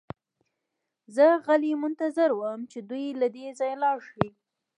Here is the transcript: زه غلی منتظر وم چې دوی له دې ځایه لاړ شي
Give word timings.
زه 1.15 1.25
غلی 1.45 1.73
منتظر 1.83 2.29
وم 2.35 2.59
چې 2.71 2.79
دوی 2.89 3.05
له 3.21 3.27
دې 3.35 3.47
ځایه 3.59 3.77
لاړ 3.83 3.97
شي 4.09 4.27